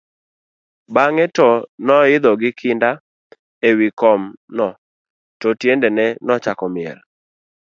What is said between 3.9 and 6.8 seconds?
kom no, to tiendene nochako